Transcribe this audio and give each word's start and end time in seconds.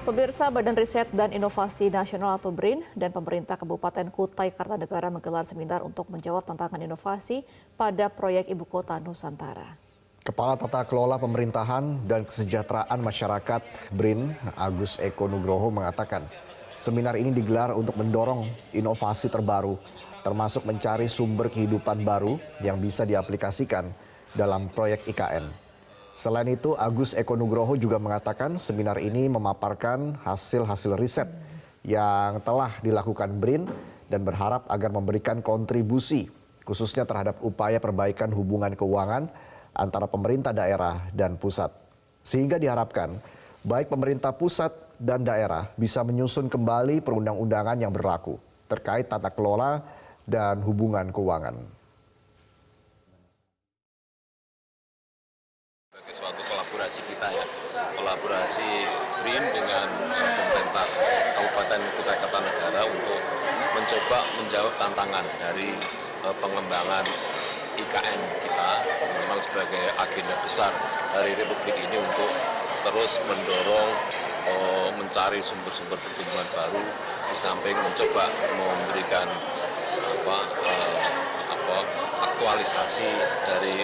Pemirsa 0.00 0.48
Badan 0.48 0.72
Riset 0.80 1.12
dan 1.12 1.28
Inovasi 1.28 1.92
Nasional 1.92 2.40
atau 2.40 2.48
BRIN 2.48 2.80
dan 2.96 3.12
pemerintah 3.12 3.60
Kabupaten 3.60 4.08
Kutai 4.08 4.48
Kartanegara 4.48 5.12
menggelar 5.12 5.44
seminar 5.44 5.84
untuk 5.84 6.08
menjawab 6.08 6.40
tantangan 6.40 6.80
inovasi 6.80 7.44
pada 7.76 8.08
proyek 8.08 8.48
Ibu 8.48 8.64
Kota 8.64 8.96
Nusantara. 8.96 9.76
Kepala 10.24 10.56
Tata 10.56 10.88
Kelola 10.88 11.20
Pemerintahan 11.20 12.08
dan 12.08 12.24
Kesejahteraan 12.24 12.96
Masyarakat 12.96 13.92
BRIN, 13.92 14.32
Agus 14.56 14.96
Eko 15.04 15.28
Nugroho 15.28 15.68
mengatakan, 15.68 16.24
seminar 16.80 17.20
ini 17.20 17.28
digelar 17.28 17.76
untuk 17.76 17.92
mendorong 18.00 18.48
inovasi 18.72 19.28
terbaru, 19.28 19.76
termasuk 20.24 20.64
mencari 20.64 21.12
sumber 21.12 21.52
kehidupan 21.52 22.00
baru 22.08 22.40
yang 22.64 22.80
bisa 22.80 23.04
diaplikasikan 23.04 23.92
dalam 24.32 24.72
proyek 24.72 25.04
IKN. 25.12 25.69
Selain 26.14 26.48
itu, 26.50 26.74
Agus 26.76 27.16
Eko 27.16 27.38
Nugroho 27.38 27.78
juga 27.78 27.96
mengatakan 27.96 28.58
seminar 28.60 28.98
ini 28.98 29.30
memaparkan 29.30 30.18
hasil-hasil 30.26 30.98
riset 30.98 31.28
yang 31.86 32.42
telah 32.44 32.76
dilakukan 32.84 33.40
BRIN 33.40 33.64
dan 34.10 34.26
berharap 34.26 34.68
agar 34.68 34.90
memberikan 34.92 35.40
kontribusi 35.40 36.28
khususnya 36.70 37.02
terhadap 37.02 37.40
upaya 37.42 37.82
perbaikan 37.82 38.30
hubungan 38.30 38.76
keuangan 38.78 39.26
antara 39.74 40.06
pemerintah 40.06 40.54
daerah 40.54 41.08
dan 41.10 41.34
pusat. 41.34 41.72
Sehingga 42.22 42.60
diharapkan 42.60 43.16
baik 43.66 43.90
pemerintah 43.90 44.30
pusat 44.30 44.70
dan 45.00 45.24
daerah 45.24 45.72
bisa 45.74 46.04
menyusun 46.04 46.52
kembali 46.52 47.00
perundang-undangan 47.00 47.80
yang 47.80 47.90
berlaku 47.90 48.36
terkait 48.70 49.10
tata 49.10 49.32
kelola 49.32 49.82
dan 50.28 50.62
hubungan 50.62 51.10
keuangan. 51.10 51.79
Kolaborasi 56.80 57.00
kita 57.06 57.28
ya. 57.28 57.44
Kolaborasi 57.98 58.68
BRIN 59.22 59.44
dengan 59.52 59.88
uh, 60.10 60.30
pemerintah 60.38 60.86
Kabupaten 61.36 61.80
Kutai 61.98 62.18
Kartanegara 62.18 62.82
untuk 62.86 63.20
mencoba 63.74 64.18
menjawab 64.42 64.74
tantangan 64.78 65.26
dari 65.38 65.70
uh, 66.26 66.34
pengembangan 66.38 67.04
IKN 67.78 68.20
kita 68.42 68.70
memang 69.22 69.40
sebagai 69.44 69.84
agenda 69.96 70.34
besar 70.42 70.72
dari 71.14 71.32
Republik 71.38 71.76
ini 71.78 71.96
untuk 71.98 72.30
terus 72.86 73.20
mendorong 73.28 73.90
uh, 74.50 74.88
mencari 74.96 75.38
sumber-sumber 75.44 76.00
pertumbuhan 76.00 76.48
baru 76.54 76.82
di 77.30 77.36
samping 77.38 77.76
mencoba 77.78 78.24
memberikan 78.58 79.28
apa, 80.00 80.38
apa 81.54 81.76
aktualisasi 82.24 83.10
dari 83.46 83.76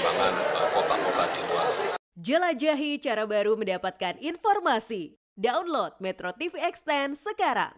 pengembangan 0.00 0.32
eh, 0.32 0.68
kota-kota 0.72 1.24
di 1.36 1.40
luar. 1.44 1.68
Jelajahi 2.16 2.92
cara 3.04 3.24
baru 3.28 3.52
mendapatkan 3.60 4.16
informasi. 4.16 5.20
Download 5.36 5.92
Metro 6.00 6.32
TV 6.32 6.56
Extend 6.56 7.20
sekarang. 7.20 7.76